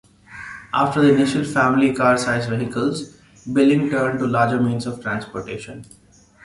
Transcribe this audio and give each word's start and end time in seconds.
After 0.73 0.99
the 0.99 1.13
initial 1.13 1.43
family 1.43 1.93
car-sized 1.93 2.49
vehicles, 2.49 3.17
Billings 3.53 3.91
turned 3.91 4.17
to 4.17 4.25
larger 4.25 4.59
means 4.59 4.87
of 4.87 4.99
transportation. 4.99 5.85